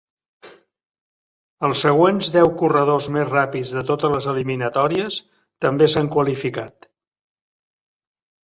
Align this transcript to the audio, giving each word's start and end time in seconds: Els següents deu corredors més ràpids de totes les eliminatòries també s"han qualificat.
Els 1.67 1.83
següents 1.85 2.29
deu 2.37 2.49
corredors 2.63 3.09
més 3.17 3.29
ràpids 3.33 3.75
de 3.79 3.83
totes 3.91 4.15
les 4.15 4.29
eliminatòries 4.33 5.21
també 5.67 5.89
s"han 5.91 6.11
qualificat. 6.17 6.93